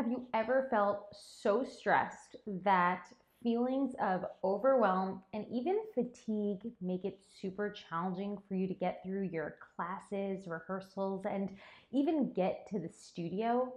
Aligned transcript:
Have 0.00 0.10
you 0.10 0.26
ever 0.32 0.66
felt 0.70 1.14
so 1.14 1.62
stressed 1.62 2.34
that 2.64 3.04
feelings 3.42 3.94
of 4.00 4.24
overwhelm 4.42 5.22
and 5.34 5.44
even 5.52 5.78
fatigue 5.94 6.72
make 6.80 7.04
it 7.04 7.20
super 7.38 7.68
challenging 7.68 8.38
for 8.48 8.54
you 8.54 8.66
to 8.66 8.72
get 8.72 9.02
through 9.04 9.24
your 9.24 9.56
classes, 9.76 10.46
rehearsals, 10.46 11.26
and 11.26 11.50
even 11.92 12.32
get 12.32 12.66
to 12.70 12.78
the 12.78 12.88
studio? 12.88 13.70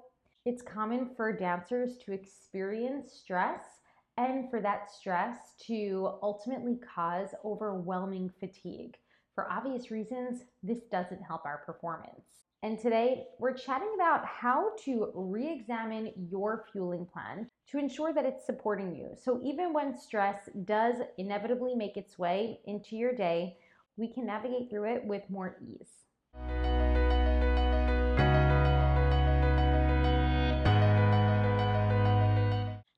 It's 0.46 0.62
common 0.62 1.10
for 1.14 1.36
dancers 1.36 1.98
to 2.06 2.14
experience 2.14 3.12
stress 3.12 3.82
and 4.16 4.50
for 4.50 4.62
that 4.62 4.90
stress 4.90 5.56
to 5.68 6.14
ultimately 6.22 6.80
cause 6.96 7.36
overwhelming 7.44 8.32
fatigue. 8.40 8.96
For 9.36 9.52
obvious 9.52 9.92
reasons, 9.92 10.46
this 10.64 10.84
doesn't 10.90 11.22
help 11.22 11.44
our 11.46 11.64
performance. 11.66 12.43
And 12.64 12.80
today 12.80 13.26
we're 13.40 13.54
chatting 13.54 13.92
about 13.94 14.26
how 14.26 14.72
to 14.86 15.12
re 15.14 15.52
examine 15.52 16.14
your 16.32 16.64
fueling 16.72 17.06
plan 17.06 17.50
to 17.70 17.78
ensure 17.78 18.14
that 18.14 18.26
it's 18.26 18.46
supporting 18.46 18.96
you. 18.96 19.10
So 19.22 19.42
even 19.44 19.74
when 19.74 20.00
stress 20.00 20.48
does 20.64 20.96
inevitably 21.18 21.76
make 21.76 21.98
its 21.98 22.18
way 22.18 22.62
into 22.66 22.96
your 22.96 23.14
day, 23.14 23.58
we 23.98 24.14
can 24.14 24.26
navigate 24.26 24.70
through 24.70 24.96
it 24.96 25.04
with 25.04 25.24
more 25.30 25.58
ease. 25.62 26.06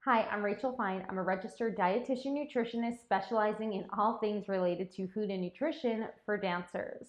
Hi, 0.05 0.27
I'm 0.31 0.45
Rachel 0.45 0.75
Fine. 0.77 1.07
I'm 1.09 1.17
a 1.17 1.23
registered 1.23 1.75
dietitian 1.75 2.37
nutritionist 2.37 3.01
specializing 3.01 3.73
in 3.73 3.87
all 3.97 4.19
things 4.19 4.47
related 4.47 4.91
to 4.91 5.07
food 5.07 5.31
and 5.31 5.41
nutrition 5.41 6.09
for 6.23 6.37
dancers. 6.37 7.07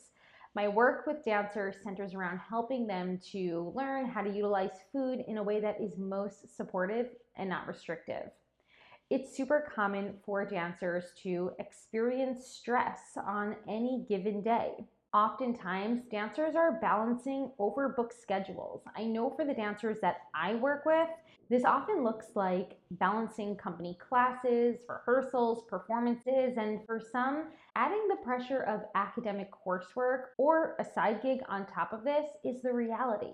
My 0.57 0.69
work 0.69 1.07
with 1.07 1.23
dancers 1.23 1.77
centers 1.85 2.15
around 2.15 2.39
helping 2.39 2.87
them 2.87 3.21
to 3.31 3.75
learn 3.77 4.07
how 4.07 4.23
to 4.23 4.31
utilize 4.31 4.71
food 4.91 5.23
in 5.29 5.37
a 5.37 5.43
way 5.43 5.61
that 5.61 5.79
is 5.83 5.99
most 5.99 6.57
supportive 6.57 7.11
and 7.37 7.51
not 7.51 7.67
restrictive. 7.67 8.31
It's 9.11 9.37
super 9.37 9.71
common 9.75 10.15
for 10.25 10.47
dancers 10.47 11.13
to 11.25 11.51
experience 11.59 12.47
stress 12.47 13.19
on 13.23 13.57
any 13.69 14.07
given 14.09 14.43
day. 14.43 14.87
Oftentimes, 15.15 16.03
dancers 16.11 16.55
are 16.57 16.79
balancing 16.81 17.51
overbooked 17.59 18.13
schedules. 18.13 18.83
I 18.97 19.05
know 19.05 19.31
for 19.31 19.45
the 19.45 19.55
dancers 19.55 19.99
that 20.03 20.23
I 20.35 20.57
work 20.57 20.85
with, 20.85 21.09
this 21.49 21.65
often 21.65 22.03
looks 22.03 22.27
like 22.35 22.79
balancing 22.93 23.57
company 23.57 23.97
classes, 24.01 24.79
rehearsals, 24.89 25.65
performances, 25.69 26.57
and 26.59 26.85
for 26.85 27.01
some, 27.01 27.45
adding 27.77 28.09
the 28.09 28.17
pressure 28.17 28.63
of 28.63 28.81
academic 28.95 29.51
coursework 29.53 30.31
or 30.39 30.77
a 30.81 30.85
side 30.85 31.23
gig 31.23 31.41
on 31.49 31.67
top 31.67 31.93
of 31.93 32.03
this 32.05 32.27
is 32.45 32.63
the 32.63 32.73
reality. 32.73 33.33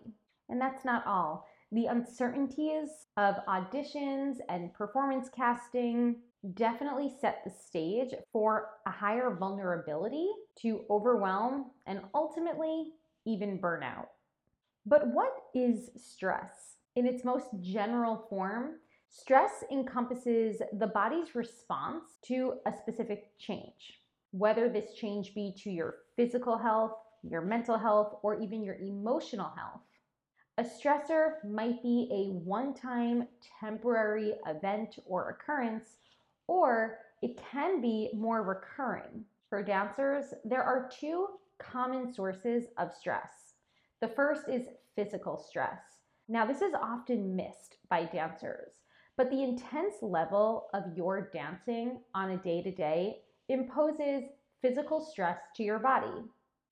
And 0.50 0.60
that's 0.60 0.84
not 0.84 1.06
all. 1.06 1.48
The 1.72 1.86
uncertainties 1.86 2.90
of 3.16 3.36
auditions 3.48 4.36
and 4.50 4.74
performance 4.74 5.30
casting 5.34 6.16
definitely 6.54 7.10
set 7.20 7.42
the 7.44 7.50
stage 7.50 8.14
for 8.32 8.70
a 8.86 8.90
higher 8.90 9.34
vulnerability 9.34 10.28
to 10.60 10.84
overwhelm 10.90 11.70
and 11.86 12.00
ultimately 12.14 12.92
even 13.24 13.58
burnout. 13.58 14.06
But 14.84 15.06
what 15.08 15.32
is 15.54 15.90
stress? 15.96 16.76
In 16.96 17.06
its 17.06 17.24
most 17.24 17.46
general 17.60 18.26
form, 18.28 18.80
stress 19.08 19.62
encompasses 19.70 20.60
the 20.78 20.88
body's 20.88 21.34
response 21.34 22.16
to 22.26 22.54
a 22.66 22.72
specific 22.76 23.38
change, 23.38 24.00
whether 24.32 24.68
this 24.68 24.94
change 24.94 25.34
be 25.34 25.54
to 25.62 25.70
your 25.70 25.96
physical 26.16 26.58
health, 26.58 26.92
your 27.22 27.42
mental 27.42 27.78
health, 27.78 28.16
or 28.22 28.40
even 28.40 28.64
your 28.64 28.76
emotional 28.76 29.52
health. 29.56 29.82
A 30.58 30.64
stressor 30.64 31.42
might 31.48 31.82
be 31.82 32.08
a 32.12 32.32
one 32.44 32.74
time 32.74 33.28
temporary 33.60 34.34
event 34.46 34.98
or 35.06 35.30
occurrence, 35.30 35.98
or 36.46 36.98
it 37.22 37.40
can 37.50 37.80
be 37.80 38.10
more 38.14 38.42
recurring. 38.42 39.24
For 39.48 39.62
dancers, 39.62 40.34
there 40.44 40.62
are 40.62 40.90
two 40.98 41.26
common 41.58 42.12
sources 42.12 42.64
of 42.78 42.92
stress. 42.92 43.54
The 44.00 44.08
first 44.08 44.48
is 44.48 44.66
physical 44.96 45.38
stress. 45.38 45.80
Now, 46.28 46.46
this 46.46 46.62
is 46.62 46.74
often 46.74 47.36
missed 47.36 47.76
by 47.88 48.04
dancers, 48.04 48.72
but 49.16 49.30
the 49.30 49.42
intense 49.42 49.96
level 50.02 50.68
of 50.74 50.96
your 50.96 51.30
dancing 51.32 52.00
on 52.14 52.30
a 52.30 52.36
day 52.38 52.62
to 52.62 52.70
day 52.72 53.18
imposes 53.48 54.24
physical 54.60 55.00
stress 55.00 55.38
to 55.56 55.62
your 55.62 55.78
body 55.78 56.24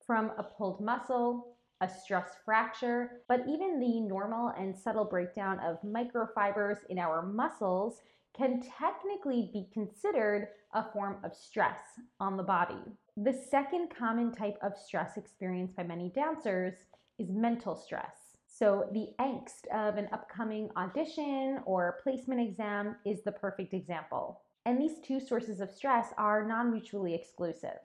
from 0.05 0.31
a 0.37 0.43
pulled 0.43 0.81
muscle, 0.81 1.55
a 1.81 1.89
stress 1.89 2.29
fracture, 2.43 3.21
but 3.27 3.41
even 3.47 3.79
the 3.79 4.01
normal 4.01 4.49
and 4.57 4.75
subtle 4.75 5.05
breakdown 5.05 5.59
of 5.59 5.81
microfibers 5.83 6.77
in 6.89 6.99
our 6.99 7.21
muscles 7.21 8.01
can 8.35 8.61
technically 8.79 9.49
be 9.53 9.67
considered 9.73 10.49
a 10.73 10.83
form 10.91 11.17
of 11.23 11.35
stress 11.35 11.79
on 12.19 12.37
the 12.37 12.43
body. 12.43 12.81
The 13.17 13.33
second 13.33 13.89
common 13.89 14.31
type 14.31 14.57
of 14.61 14.77
stress 14.77 15.17
experienced 15.17 15.75
by 15.75 15.83
many 15.83 16.09
dancers 16.09 16.73
is 17.19 17.29
mental 17.29 17.75
stress. 17.75 18.37
So, 18.47 18.89
the 18.91 19.09
angst 19.19 19.67
of 19.73 19.97
an 19.97 20.09
upcoming 20.11 20.69
audition 20.75 21.59
or 21.65 21.99
placement 22.03 22.41
exam 22.41 22.97
is 23.05 23.23
the 23.23 23.31
perfect 23.31 23.73
example. 23.73 24.41
And 24.65 24.79
these 24.79 24.99
two 25.03 25.19
sources 25.19 25.61
of 25.61 25.71
stress 25.71 26.07
are 26.17 26.45
non 26.45 26.71
mutually 26.71 27.15
exclusive. 27.15 27.79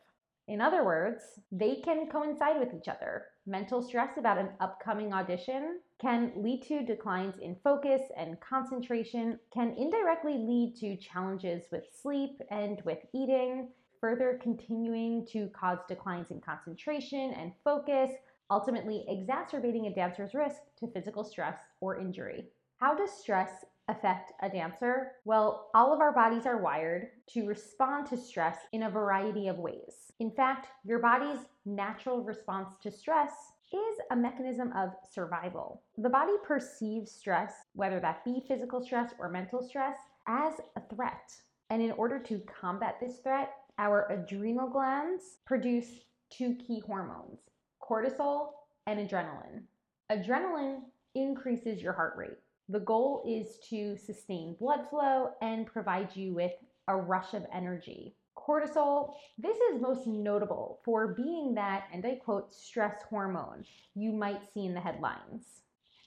In 0.49 0.61
other 0.61 0.84
words, 0.84 1.23
they 1.51 1.77
can 1.77 2.09
coincide 2.09 2.59
with 2.59 2.75
each 2.75 2.89
other. 2.89 3.27
Mental 3.49 3.81
stress 3.81 4.19
about 4.19 4.39
an 4.39 4.49
upcoming 4.59 5.12
audition 5.12 5.79
can 6.01 6.33
lead 6.34 6.65
to 6.65 6.84
declines 6.84 7.39
in 7.39 7.55
focus 7.62 8.03
and 8.17 8.41
concentration, 8.41 9.39
can 9.55 9.73
indirectly 9.79 10.37
lead 10.37 10.75
to 10.81 10.97
challenges 10.97 11.62
with 11.71 11.84
sleep 12.03 12.41
and 12.51 12.83
with 12.84 12.99
eating, 13.15 13.69
further 14.01 14.41
continuing 14.43 15.25
to 15.27 15.49
cause 15.51 15.79
declines 15.89 16.33
in 16.33 16.41
concentration 16.41 17.34
and 17.34 17.53
focus, 17.62 18.11
ultimately 18.51 19.05
exacerbating 19.09 19.87
a 19.87 19.95
dancer's 19.95 20.34
risk 20.34 20.63
to 20.81 20.89
physical 20.89 21.23
stress 21.23 21.59
or 21.81 22.01
injury. 22.01 22.49
How 22.78 22.97
does 22.97 23.13
stress 23.13 23.65
affect 23.89 24.33
a 24.43 24.49
dancer? 24.49 25.13
Well, 25.25 25.71
all 25.75 25.93
of 25.93 26.01
our 26.01 26.13
bodies 26.13 26.47
are 26.47 26.61
wired 26.61 27.09
to 27.31 27.47
respond 27.47 28.07
to 28.09 28.17
stress 28.17 28.59
in 28.73 28.85
a 28.85 28.91
variety 28.91 29.49
of 29.49 29.59
ways. 29.59 30.13
In 30.21 30.31
fact, 30.31 30.69
your 30.85 30.99
body's 30.99 31.39
natural 31.65 32.23
response 32.23 32.75
to 32.83 32.91
stress 32.91 33.33
is 33.73 33.97
a 34.11 34.17
mechanism 34.17 34.73
of 34.77 34.91
survival. 35.11 35.83
The 35.99 36.11
body 36.11 36.35
perceives 36.45 37.11
stress, 37.13 37.53
whether 37.75 38.01
that 38.01 38.25
be 38.25 38.45
physical 38.47 38.83
stress 38.83 39.13
or 39.19 39.29
mental 39.29 39.63
stress, 39.63 39.97
as 40.27 40.55
a 40.77 40.83
threat. 40.95 41.33
And 41.71 41.83
in 41.83 41.93
order 41.93 42.19
to 42.21 42.41
combat 42.61 42.97
this 43.01 43.19
threat, 43.19 43.53
our 43.79 44.11
adrenal 44.11 44.69
glands 44.69 45.39
produce 45.45 45.89
two 46.31 46.55
key 46.55 46.81
hormones 46.87 47.41
cortisol, 47.89 48.49
and 48.87 48.99
adrenaline. 48.99 49.63
Adrenaline 50.11 50.81
increases 51.15 51.83
your 51.83 51.93
heart 51.93 52.15
rate. 52.17 52.39
The 52.69 52.81
goal 52.81 53.22
is 53.27 53.59
to 53.71 53.97
sustain 53.97 54.56
blood 54.59 54.88
flow 54.91 55.31
and 55.41 55.66
provide 55.66 56.16
you 56.16 56.34
with 56.34 56.53
a 56.88 56.97
rush 56.97 57.32
of 57.32 57.47
energy. 57.53 58.16
Cortisol, 58.37 59.15
this 59.38 59.56
is 59.56 59.81
most 59.81 60.06
notable 60.06 60.81
for 60.84 61.15
being 61.15 61.54
that, 61.54 61.84
and 61.93 62.04
I 62.04 62.16
quote, 62.16 62.53
stress 62.53 63.03
hormone 63.09 63.65
you 63.94 64.12
might 64.12 64.53
see 64.53 64.66
in 64.66 64.75
the 64.75 64.81
headlines. 64.81 65.62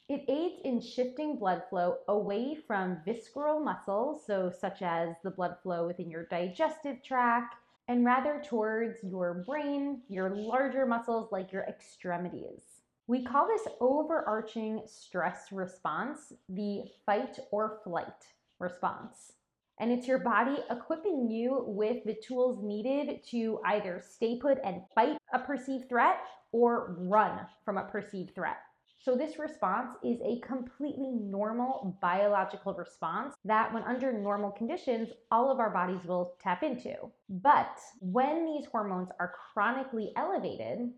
It 0.09 0.25
aids 0.27 0.61
in 0.65 0.81
shifting 0.81 1.37
blood 1.37 1.63
flow 1.69 1.97
away 2.07 2.55
from 2.55 3.01
visceral 3.05 3.59
muscles, 3.59 4.25
so 4.25 4.49
such 4.49 4.81
as 4.81 5.15
the 5.23 5.31
blood 5.31 5.57
flow 5.61 5.87
within 5.87 6.09
your 6.09 6.25
digestive 6.25 7.03
tract 7.03 7.55
and 7.87 8.05
rather 8.05 8.41
towards 8.45 9.03
your 9.03 9.43
brain, 9.45 10.01
your 10.09 10.29
larger 10.29 10.85
muscles 10.85 11.31
like 11.31 11.51
your 11.51 11.63
extremities. 11.63 12.61
We 13.09 13.23
call 13.23 13.47
this 13.47 13.67
overarching 13.81 14.83
stress 14.85 15.51
response 15.51 16.31
the 16.47 16.83
fight 17.07 17.39
or 17.49 17.79
flight 17.83 18.27
response. 18.59 19.33
And 19.79 19.91
it's 19.91 20.07
your 20.07 20.19
body 20.19 20.57
equipping 20.69 21.27
you 21.27 21.63
with 21.65 22.03
the 22.03 22.13
tools 22.13 22.63
needed 22.63 23.23
to 23.31 23.61
either 23.65 24.03
stay 24.07 24.38
put 24.38 24.59
and 24.63 24.83
fight 24.94 25.17
a 25.33 25.39
perceived 25.39 25.89
threat 25.89 26.19
or 26.51 26.97
run 27.00 27.47
from 27.65 27.79
a 27.79 27.85
perceived 27.85 28.35
threat. 28.35 28.57
So, 29.00 29.15
this 29.15 29.39
response 29.39 29.95
is 30.03 30.19
a 30.21 30.45
completely 30.45 31.09
normal 31.09 31.97
biological 32.03 32.75
response 32.75 33.33
that, 33.44 33.73
when 33.73 33.81
under 33.83 34.13
normal 34.13 34.51
conditions, 34.51 35.09
all 35.31 35.50
of 35.50 35.59
our 35.59 35.71
bodies 35.71 36.05
will 36.05 36.35
tap 36.44 36.62
into. 36.62 36.94
But 37.27 37.75
when 38.01 38.45
these 38.45 38.67
hormones 38.67 39.09
are 39.19 39.33
chronically 39.51 40.12
elevated, 40.15 40.91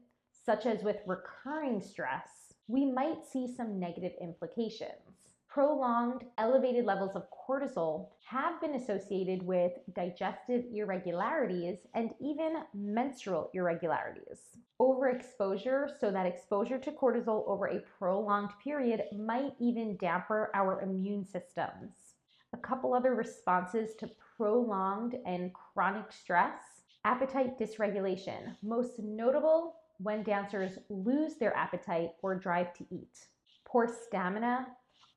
such 0.43 0.65
as 0.65 0.83
with 0.83 0.97
recurring 1.05 1.81
stress, 1.81 2.53
we 2.67 2.85
might 2.85 3.25
see 3.25 3.47
some 3.47 3.79
negative 3.79 4.13
implications. 4.21 5.31
Prolonged 5.47 6.23
elevated 6.37 6.85
levels 6.85 7.15
of 7.15 7.25
cortisol 7.29 8.07
have 8.25 8.61
been 8.61 8.75
associated 8.75 9.43
with 9.43 9.73
digestive 9.93 10.63
irregularities 10.73 11.79
and 11.93 12.11
even 12.21 12.63
menstrual 12.73 13.49
irregularities. 13.53 14.57
Overexposure, 14.79 15.89
so 15.99 16.09
that 16.09 16.25
exposure 16.25 16.79
to 16.79 16.91
cortisol 16.91 17.43
over 17.47 17.67
a 17.67 17.83
prolonged 17.99 18.51
period, 18.63 19.03
might 19.13 19.53
even 19.59 19.97
damper 19.97 20.49
our 20.53 20.81
immune 20.81 21.25
systems. 21.25 22.15
A 22.53 22.57
couple 22.57 22.93
other 22.93 23.13
responses 23.13 23.95
to 23.95 24.09
prolonged 24.37 25.15
and 25.25 25.51
chronic 25.53 26.11
stress 26.13 26.81
appetite 27.03 27.59
dysregulation, 27.59 28.55
most 28.61 28.99
notable 28.99 29.75
when 30.01 30.23
dancers 30.23 30.77
lose 30.89 31.35
their 31.35 31.55
appetite 31.55 32.11
or 32.21 32.35
drive 32.35 32.73
to 32.73 32.85
eat, 32.91 33.27
poor 33.65 33.87
stamina, 33.87 34.67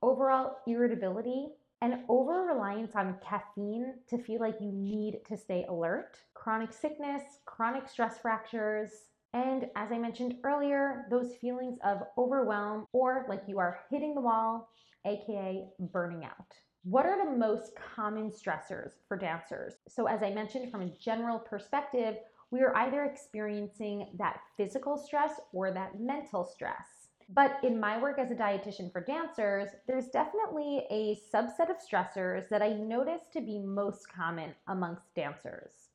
overall 0.03 0.57
irritability, 0.67 1.49
and 1.83 2.01
over 2.09 2.45
reliance 2.45 2.95
on 2.95 3.17
caffeine 3.27 3.95
to 4.09 4.19
feel 4.19 4.41
like 4.41 4.57
you 4.61 4.73
need 4.73 5.21
to 5.27 5.37
stay 5.37 5.67
alert, 5.69 6.17
chronic 6.35 6.73
sickness, 6.73 7.23
chronic 7.45 7.89
stress 7.89 8.19
fractures, 8.19 8.91
and 9.35 9.65
as 9.75 9.91
I 9.91 9.99
mentioned 9.99 10.37
earlier, 10.45 11.07
those 11.11 11.35
feelings 11.41 11.77
of 11.85 12.03
overwhelm 12.17 12.87
or 12.93 13.27
like 13.29 13.43
you 13.49 13.59
are 13.59 13.81
hitting 13.91 14.15
the 14.15 14.21
wall, 14.21 14.69
aka 15.05 15.67
burning 15.81 16.25
out. 16.25 16.55
What 16.85 17.05
are 17.05 17.25
the 17.25 17.37
most 17.37 17.73
common 17.97 18.31
stressors 18.31 18.93
for 19.09 19.17
dancers? 19.17 19.75
So, 19.89 20.07
as 20.07 20.23
I 20.23 20.31
mentioned, 20.31 20.71
from 20.71 20.83
a 20.83 20.91
general 20.99 21.41
perspective, 21.41 22.17
we 22.55 22.63
are 22.63 22.77
either 22.77 23.03
experiencing 23.03 24.07
that 24.17 24.39
physical 24.57 24.97
stress 24.97 25.41
or 25.53 25.73
that 25.73 25.99
mental 25.99 26.45
stress. 26.45 27.09
But 27.31 27.59
in 27.65 27.81
my 27.81 28.01
work 28.01 28.21
as 28.21 28.31
a 28.31 28.35
dietitian 28.37 28.93
for 28.93 29.01
dancers, 29.01 29.71
there's 29.89 30.07
definitely 30.07 30.87
a 30.89 31.19
subset 31.35 31.69
of 31.69 31.79
stressors 31.79 32.49
that 32.51 32.63
I 32.63 32.69
notice 32.69 33.23
to 33.33 33.41
be 33.41 33.59
most 33.59 34.09
common 34.09 34.55
amongst 34.69 35.13
dancers. 35.17 35.89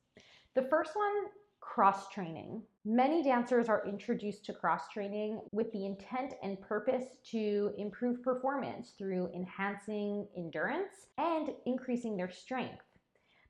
The 0.54 0.66
first 0.68 0.94
one, 0.94 1.30
cross 1.60 2.10
training. 2.10 2.60
Many 2.84 3.22
dancers 3.22 3.70
are 3.70 3.86
introduced 3.88 4.44
to 4.44 4.52
cross 4.52 4.90
training 4.92 5.40
with 5.52 5.72
the 5.72 5.86
intent 5.86 6.34
and 6.42 6.60
purpose 6.60 7.06
to 7.30 7.72
improve 7.78 8.22
performance 8.22 8.92
through 8.98 9.30
enhancing 9.34 10.26
endurance 10.36 11.06
and 11.16 11.52
increasing 11.64 12.18
their 12.18 12.30
strength. 12.30 12.89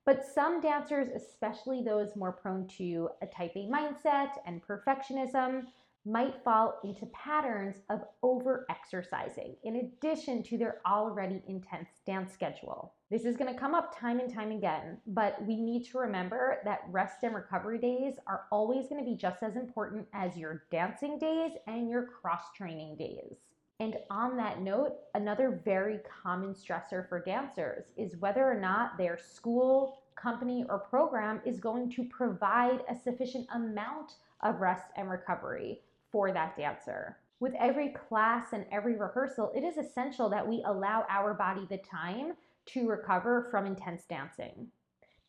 But 0.07 0.25
some 0.25 0.61
dancers, 0.61 1.09
especially 1.09 1.83
those 1.83 2.17
more 2.17 2.33
prone 2.33 2.67
to 2.79 3.11
a 3.23 3.27
type 3.27 3.53
A 3.55 3.69
mindset 3.69 4.31
and 4.47 4.63
perfectionism, 4.63 5.67
might 6.07 6.43
fall 6.43 6.81
into 6.83 7.05
patterns 7.07 7.77
of 7.91 8.01
over 8.23 8.65
exercising 8.71 9.55
in 9.65 9.77
addition 9.77 10.43
to 10.43 10.57
their 10.57 10.81
already 10.87 11.43
intense 11.47 11.91
dance 12.07 12.33
schedule. 12.33 12.95
This 13.11 13.25
is 13.25 13.37
going 13.37 13.53
to 13.53 13.61
come 13.61 13.75
up 13.75 13.99
time 13.99 14.19
and 14.19 14.33
time 14.33 14.51
again, 14.51 14.99
but 15.07 15.45
we 15.47 15.57
need 15.57 15.85
to 15.91 15.99
remember 15.99 16.59
that 16.65 16.81
rest 16.89 17.23
and 17.23 17.35
recovery 17.35 17.79
days 17.79 18.15
are 18.27 18.45
always 18.51 18.89
going 18.89 19.05
to 19.05 19.11
be 19.11 19.17
just 19.17 19.43
as 19.43 19.57
important 19.57 20.07
as 20.15 20.37
your 20.37 20.65
dancing 20.71 21.19
days 21.19 21.53
and 21.67 21.91
your 21.91 22.07
cross 22.07 22.45
training 22.57 22.97
days. 22.97 23.37
And 23.81 23.97
on 24.11 24.37
that 24.37 24.61
note, 24.61 24.97
another 25.15 25.59
very 25.65 26.01
common 26.23 26.53
stressor 26.53 27.09
for 27.09 27.19
dancers 27.19 27.87
is 27.97 28.19
whether 28.19 28.45
or 28.45 28.61
not 28.61 28.99
their 28.99 29.17
school, 29.17 30.03
company, 30.17 30.67
or 30.69 30.79
program 30.79 31.41
is 31.47 31.59
going 31.59 31.91
to 31.93 32.05
provide 32.05 32.81
a 32.91 32.95
sufficient 32.95 33.47
amount 33.55 34.17
of 34.43 34.61
rest 34.61 34.85
and 34.97 35.11
recovery 35.11 35.81
for 36.13 36.31
that 36.31 36.59
dancer. 36.59 37.17
With 37.41 37.55
every 37.59 37.89
class 37.89 38.49
and 38.53 38.67
every 38.71 38.97
rehearsal, 38.97 39.51
it 39.57 39.65
is 39.65 39.79
essential 39.79 40.29
that 40.29 40.47
we 40.47 40.63
allow 40.67 41.07
our 41.09 41.33
body 41.33 41.67
the 41.71 41.79
time 41.79 42.35
to 42.67 42.87
recover 42.87 43.49
from 43.51 43.65
intense 43.65 44.05
dancing. 44.05 44.69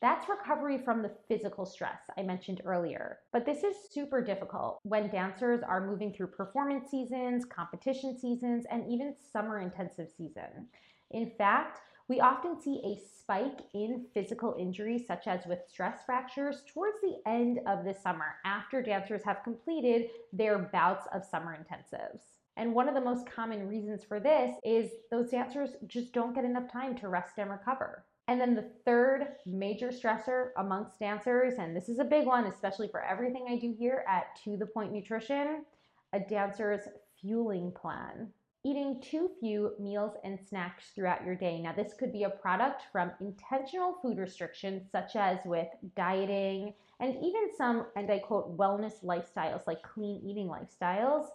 That's 0.02 0.28
recovery 0.28 0.80
from 0.80 1.04
the 1.04 1.12
physical 1.28 1.64
stress 1.64 2.00
I 2.18 2.24
mentioned 2.24 2.62
earlier. 2.66 3.20
But 3.32 3.46
this 3.46 3.64
is 3.64 3.76
super 3.92 4.20
difficult 4.20 4.80
when 4.82 5.12
dancers 5.12 5.62
are 5.62 5.86
moving 5.86 6.12
through 6.12 6.28
performance 6.28 6.90
seasons, 6.90 7.46
competition 7.46 8.18
seasons, 8.18 8.66
and 8.72 8.92
even 8.92 9.16
summer 9.32 9.60
intensive 9.60 10.10
season. 10.10 10.68
In 11.12 11.30
fact, 11.38 11.82
we 12.08 12.20
often 12.20 12.60
see 12.60 12.82
a 12.84 13.00
spike 13.16 13.60
in 13.76 14.08
physical 14.14 14.56
injuries, 14.60 15.06
such 15.06 15.28
as 15.28 15.46
with 15.46 15.60
stress 15.70 16.00
fractures, 16.04 16.64
towards 16.74 16.98
the 17.02 17.18
end 17.28 17.60
of 17.68 17.86
the 17.86 17.94
summer 17.94 18.36
after 18.44 18.82
dancers 18.82 19.24
have 19.24 19.44
completed 19.44 20.10
their 20.34 20.58
bouts 20.58 21.08
of 21.14 21.24
summer 21.24 21.56
intensives. 21.56 22.22
And 22.58 22.74
one 22.74 22.90
of 22.90 22.96
the 22.96 23.02
most 23.02 23.28
common 23.28 23.68
reasons 23.68 24.04
for 24.04 24.20
this 24.20 24.56
is 24.66 24.92
those 25.12 25.30
dancers 25.30 25.70
just 25.88 26.12
don't 26.12 26.34
get 26.34 26.44
enough 26.44 26.72
time 26.72 26.98
to 26.98 27.08
rest 27.08 27.38
and 27.38 27.52
recover. 27.52 28.04
And 28.28 28.40
then 28.40 28.56
the 28.56 28.72
third 28.86 29.28
major 29.46 29.90
stressor 29.90 30.50
amongst 30.58 31.00
dancers, 31.00 31.56
and 31.60 31.76
this 31.76 31.90
is 31.90 32.00
a 32.00 32.06
big 32.06 32.26
one, 32.26 32.46
especially 32.46 32.88
for 32.88 33.04
everything 33.04 33.48
I 33.50 33.58
do 33.58 33.76
here 33.78 34.06
at 34.08 34.36
To 34.44 34.58
The 34.58 34.68
Pointe 34.68 34.94
Nutrition, 34.94 35.66
a 36.14 36.20
dancer's 36.20 36.88
fueling 37.20 37.72
plan 37.72 38.32
eating 38.64 39.02
too 39.02 39.32
few 39.40 39.74
meals 39.80 40.16
and 40.24 40.40
snacks 40.40 40.92
throughout 40.94 41.26
your 41.26 41.36
day. 41.36 41.60
Now, 41.60 41.74
this 41.74 41.94
could 41.98 42.14
be 42.14 42.24
a 42.24 42.30
product 42.30 42.84
from 42.92 43.12
intentional 43.20 43.96
food 44.02 44.18
restrictions, 44.20 44.84
such 44.92 45.16
as 45.16 45.40
with 45.46 45.68
dieting 45.96 46.74
and 47.00 47.16
even 47.16 47.50
some, 47.58 47.88
and 47.96 48.12
I 48.12 48.20
quote, 48.20 48.56
wellness 48.56 49.04
lifestyles 49.04 49.66
like 49.66 49.82
clean 49.82 50.22
eating 50.24 50.48
lifestyles, 50.48 51.26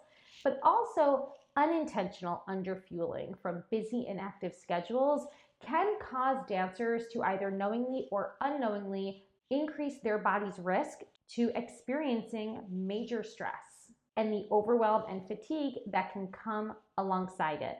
but 0.44 0.60
also 0.62 1.32
unintentional 1.56 2.44
underfueling 2.48 3.34
from 3.42 3.64
busy 3.70 4.06
and 4.08 4.20
active 4.20 4.54
schedules 4.54 5.26
can 5.66 5.94
cause 6.00 6.38
dancers 6.48 7.04
to 7.12 7.22
either 7.22 7.50
knowingly 7.50 8.08
or 8.10 8.36
unknowingly 8.40 9.24
increase 9.50 10.00
their 10.02 10.18
body's 10.18 10.58
risk 10.58 10.98
to 11.34 11.50
experiencing 11.54 12.62
major 12.70 13.22
stress 13.22 13.92
and 14.16 14.32
the 14.32 14.46
overwhelm 14.50 15.02
and 15.10 15.26
fatigue 15.26 15.74
that 15.90 16.12
can 16.12 16.28
come 16.28 16.74
alongside 16.98 17.62
it. 17.62 17.78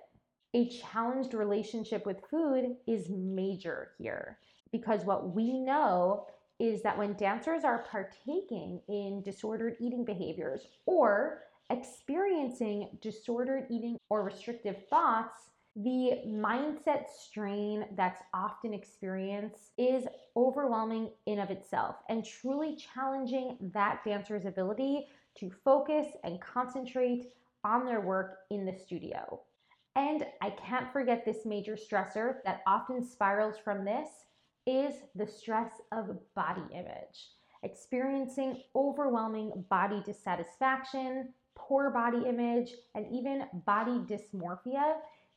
A 0.54 0.68
challenged 0.68 1.34
relationship 1.34 2.06
with 2.06 2.26
food 2.30 2.76
is 2.86 3.08
major 3.10 3.92
here 3.98 4.38
because 4.72 5.04
what 5.04 5.34
we 5.34 5.58
know 5.58 6.26
is 6.58 6.82
that 6.82 6.96
when 6.96 7.14
dancers 7.14 7.64
are 7.64 7.86
partaking 7.90 8.80
in 8.88 9.22
disordered 9.22 9.76
eating 9.80 10.04
behaviors 10.04 10.66
or 10.86 11.42
experiencing 11.70 12.88
disordered 13.02 13.66
eating 13.70 13.98
or 14.08 14.22
restrictive 14.22 14.76
thoughts, 14.88 15.50
the 15.76 16.22
mindset 16.26 17.04
strain 17.06 17.84
that's 17.96 18.22
often 18.32 18.72
experienced 18.72 19.72
is 19.76 20.04
overwhelming 20.34 21.10
in 21.26 21.38
of 21.38 21.50
itself 21.50 21.96
and 22.08 22.24
truly 22.24 22.76
challenging 22.76 23.58
that 23.74 24.00
dancer's 24.02 24.46
ability 24.46 25.06
to 25.38 25.50
focus 25.64 26.06
and 26.24 26.40
concentrate 26.40 27.26
on 27.62 27.84
their 27.84 28.00
work 28.00 28.38
in 28.50 28.64
the 28.64 28.72
studio. 28.72 29.42
And 29.96 30.26
I 30.40 30.50
can't 30.50 30.90
forget 30.92 31.26
this 31.26 31.44
major 31.44 31.76
stressor 31.76 32.36
that 32.44 32.62
often 32.66 33.04
spirals 33.04 33.56
from 33.62 33.84
this 33.84 34.08
is 34.66 34.94
the 35.14 35.26
stress 35.26 35.72
of 35.92 36.16
body 36.34 36.64
image. 36.72 37.32
Experiencing 37.62 38.62
overwhelming 38.74 39.64
body 39.68 40.02
dissatisfaction, 40.06 41.34
poor 41.54 41.90
body 41.90 42.22
image, 42.26 42.72
and 42.94 43.06
even 43.12 43.46
body 43.66 43.98
dysmorphia 44.06 44.96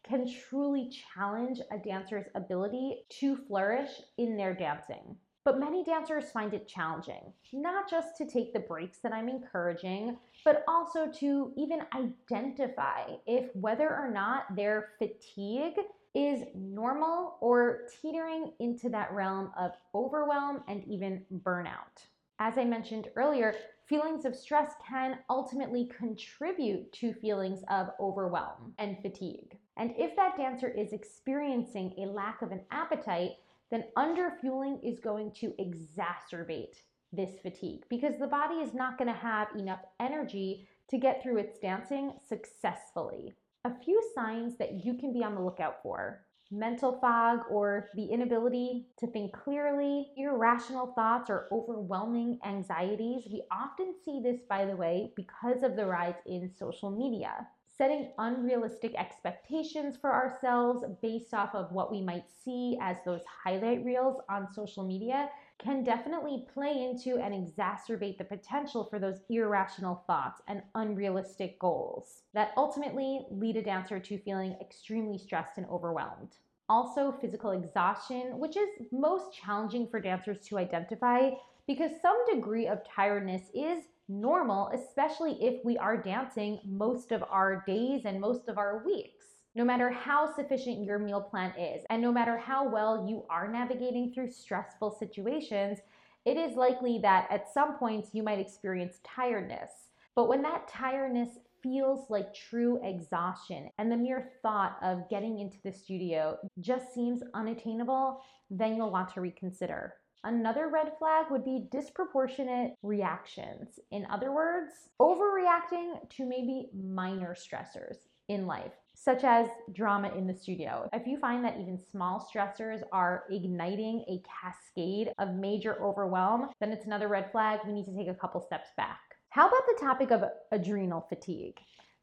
can 0.09 0.27
truly 0.49 0.89
challenge 1.13 1.61
a 1.71 1.77
dancer's 1.77 2.25
ability 2.33 3.05
to 3.09 3.37
flourish 3.37 3.91
in 4.17 4.35
their 4.35 4.55
dancing. 4.55 5.15
But 5.45 5.59
many 5.59 5.83
dancers 5.83 6.31
find 6.31 6.53
it 6.53 6.67
challenging, 6.67 7.31
not 7.53 7.89
just 7.89 8.17
to 8.17 8.27
take 8.27 8.51
the 8.51 8.59
breaks 8.59 8.99
that 8.99 9.13
I'm 9.13 9.29
encouraging, 9.29 10.17
but 10.43 10.63
also 10.67 11.07
to 11.19 11.53
even 11.55 11.81
identify 11.95 13.03
if 13.25 13.55
whether 13.55 13.89
or 13.89 14.11
not 14.11 14.55
their 14.55 14.89
fatigue 14.97 15.77
is 16.15 16.43
normal 16.55 17.37
or 17.39 17.81
teetering 18.01 18.51
into 18.59 18.89
that 18.89 19.13
realm 19.13 19.51
of 19.57 19.71
overwhelm 19.93 20.63
and 20.67 20.83
even 20.87 21.23
burnout. 21.45 22.07
As 22.39 22.57
I 22.57 22.63
mentioned 22.63 23.09
earlier, 23.15 23.53
feelings 23.85 24.25
of 24.25 24.35
stress 24.35 24.73
can 24.87 25.19
ultimately 25.29 25.85
contribute 25.85 26.91
to 26.93 27.13
feelings 27.13 27.63
of 27.69 27.89
overwhelm 27.99 28.73
and 28.79 28.97
fatigue. 29.01 29.58
And 29.77 29.93
if 29.97 30.15
that 30.15 30.37
dancer 30.37 30.67
is 30.67 30.93
experiencing 30.93 31.93
a 31.97 32.09
lack 32.09 32.41
of 32.41 32.51
an 32.51 32.61
appetite, 32.71 33.31
then 33.71 33.85
underfueling 33.97 34.79
is 34.83 34.99
going 34.99 35.31
to 35.33 35.53
exacerbate 35.59 36.81
this 37.11 37.39
fatigue 37.41 37.83
because 37.89 38.17
the 38.19 38.27
body 38.27 38.55
is 38.55 38.73
not 38.73 38.97
going 38.97 39.07
to 39.07 39.19
have 39.19 39.47
enough 39.57 39.79
energy 39.99 40.67
to 40.89 40.97
get 40.97 41.21
through 41.21 41.37
its 41.37 41.57
dancing 41.59 42.13
successfully. 42.27 43.33
A 43.65 43.71
few 43.83 44.01
signs 44.15 44.57
that 44.57 44.85
you 44.85 44.95
can 44.95 45.13
be 45.13 45.23
on 45.23 45.35
the 45.35 45.41
lookout 45.41 45.77
for 45.83 46.21
mental 46.51 46.97
fog 46.99 47.41
or 47.49 47.89
the 47.93 48.05
inability 48.05 48.87
to 48.97 49.07
think 49.07 49.33
clearly, 49.33 50.07
irrational 50.17 50.87
thoughts, 50.93 51.29
or 51.29 51.47
overwhelming 51.51 52.39
anxieties. 52.43 53.27
We 53.31 53.43
often 53.51 53.93
see 54.03 54.19
this, 54.23 54.41
by 54.49 54.65
the 54.65 54.75
way, 54.75 55.11
because 55.15 55.61
of 55.63 55.75
the 55.75 55.85
rise 55.85 56.15
in 56.25 56.49
social 56.57 56.89
media. 56.89 57.47
Setting 57.79 58.11
unrealistic 58.17 58.93
expectations 58.99 59.95
for 59.95 60.11
ourselves 60.11 60.83
based 61.01 61.33
off 61.33 61.55
of 61.55 61.71
what 61.71 61.89
we 61.89 62.01
might 62.01 62.25
see 62.43 62.77
as 62.81 62.97
those 63.05 63.21
highlight 63.25 63.85
reels 63.85 64.19
on 64.27 64.51
social 64.53 64.83
media 64.83 65.29
can 65.59 65.85
definitely 65.85 66.45
play 66.53 66.83
into 66.83 67.19
and 67.19 67.33
exacerbate 67.33 68.17
the 68.17 68.25
potential 68.25 68.83
for 68.83 68.99
those 68.99 69.21
irrational 69.29 70.03
thoughts 70.07 70.41
and 70.49 70.61
unrealistic 70.75 71.57
goals 71.57 72.23
that 72.33 72.51
ultimately 72.57 73.25
lead 73.31 73.55
a 73.55 73.63
dancer 73.63 73.97
to 73.97 74.17
feeling 74.23 74.57
extremely 74.59 75.17
stressed 75.17 75.57
and 75.57 75.65
overwhelmed. 75.67 76.35
Also, 76.67 77.13
physical 77.21 77.51
exhaustion, 77.51 78.39
which 78.39 78.57
is 78.57 78.67
most 78.91 79.33
challenging 79.33 79.87
for 79.87 80.01
dancers 80.01 80.39
to 80.41 80.57
identify 80.57 81.29
because 81.65 81.91
some 82.01 82.17
degree 82.29 82.67
of 82.67 82.83
tiredness 82.83 83.43
is 83.53 83.85
normal, 84.09 84.69
especially 84.73 85.37
if 85.41 85.63
we 85.63 85.77
are 85.77 85.95
dancing 85.95 86.59
most 86.65 87.11
of 87.11 87.23
our 87.29 87.63
days 87.65 88.01
and 88.05 88.19
most 88.19 88.49
of 88.49 88.57
our 88.57 88.83
weeks. 88.83 89.25
No 89.55 89.63
matter 89.63 89.89
how 89.89 90.33
sufficient 90.35 90.83
your 90.83 90.99
meal 90.99 91.21
plan 91.21 91.53
is, 91.57 91.83
and 91.89 92.01
no 92.01 92.11
matter 92.11 92.37
how 92.37 92.67
well 92.67 93.07
you 93.07 93.23
are 93.29 93.51
navigating 93.51 94.11
through 94.11 94.31
stressful 94.31 94.97
situations, 94.99 95.79
it 96.25 96.37
is 96.37 96.55
likely 96.55 96.99
that 97.01 97.27
at 97.31 97.51
some 97.53 97.77
points 97.77 98.09
you 98.13 98.23
might 98.23 98.39
experience 98.39 98.99
tiredness. 99.03 99.71
But 100.15 100.27
when 100.27 100.41
that 100.41 100.67
tiredness 100.67 101.39
feels 101.63 102.09
like 102.09 102.33
true 102.33 102.79
exhaustion 102.83 103.69
and 103.77 103.91
the 103.91 103.97
mere 103.97 104.31
thought 104.41 104.77
of 104.81 105.09
getting 105.09 105.39
into 105.39 105.57
the 105.63 105.71
studio 105.71 106.37
just 106.59 106.93
seems 106.93 107.21
unattainable, 107.33 108.21
then 108.49 108.75
you'll 108.75 108.91
want 108.91 109.13
to 109.13 109.21
reconsider. 109.21 109.95
Another 110.23 110.67
red 110.67 110.91
flag 110.99 111.27
would 111.31 111.45
be 111.45 111.67
disproportionate 111.71 112.73
reactions. 112.83 113.79
In 113.91 114.05
other 114.11 114.33
words, 114.33 114.89
overreacting 115.01 116.09
to 116.09 116.25
maybe 116.25 116.69
minor 116.73 117.33
stressors 117.33 117.95
in 118.27 118.45
life, 118.45 118.73
such 118.93 119.23
as 119.23 119.47
drama 119.71 120.11
in 120.13 120.27
the 120.27 120.33
studio. 120.33 120.89
If 120.91 121.07
you 121.07 121.17
find 121.17 121.43
that 121.45 121.57
even 121.57 121.79
small 121.79 122.19
stressors 122.19 122.81
are 122.91 123.23
igniting 123.31 124.03
a 124.09 124.21
cascade 124.41 125.13
of 125.19 125.35
major 125.35 125.81
overwhelm, 125.81 126.49
then 126.59 126.71
it's 126.71 126.85
another 126.85 127.07
red 127.07 127.31
flag. 127.31 127.61
We 127.65 127.71
need 127.71 127.85
to 127.85 127.95
take 127.95 128.09
a 128.09 128.13
couple 128.13 128.41
steps 128.41 128.69
back. 128.75 128.99
How 129.29 129.47
about 129.47 129.63
the 129.67 129.79
topic 129.79 130.11
of 130.11 130.23
adrenal 130.51 131.05
fatigue? 131.07 131.59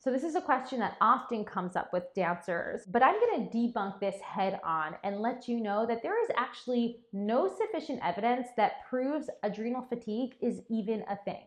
So, 0.06 0.12
this 0.12 0.22
is 0.22 0.36
a 0.36 0.40
question 0.40 0.78
that 0.78 0.96
often 1.00 1.44
comes 1.44 1.74
up 1.74 1.92
with 1.92 2.14
dancers, 2.14 2.82
but 2.86 3.02
I'm 3.02 3.16
gonna 3.18 3.50
debunk 3.50 3.98
this 3.98 4.14
head 4.20 4.60
on 4.62 4.94
and 5.02 5.18
let 5.18 5.48
you 5.48 5.58
know 5.58 5.84
that 5.84 6.00
there 6.00 6.22
is 6.22 6.30
actually 6.36 7.00
no 7.12 7.48
sufficient 7.48 7.98
evidence 8.04 8.46
that 8.56 8.86
proves 8.88 9.28
adrenal 9.42 9.82
fatigue 9.82 10.36
is 10.40 10.62
even 10.70 11.02
a 11.10 11.16
thing. 11.24 11.42